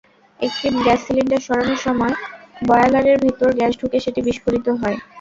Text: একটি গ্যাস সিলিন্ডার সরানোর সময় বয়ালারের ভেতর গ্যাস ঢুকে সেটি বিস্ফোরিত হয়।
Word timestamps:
একটি 0.39 0.67
গ্যাস 0.77 0.99
সিলিন্ডার 1.05 1.41
সরানোর 1.41 1.79
সময় 1.79 2.13
বয়ালারের 2.61 3.17
ভেতর 3.23 3.49
গ্যাস 3.57 3.73
ঢুকে 3.79 3.97
সেটি 4.05 4.19
বিস্ফোরিত 4.27 4.67
হয়। 4.75 4.97